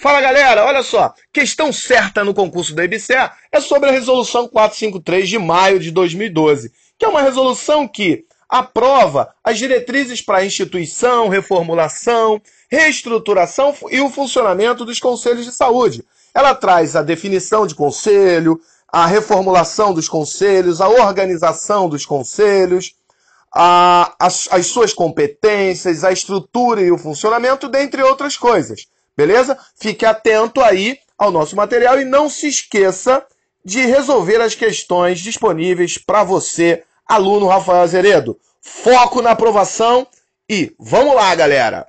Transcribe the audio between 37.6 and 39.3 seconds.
Azeredo. Foco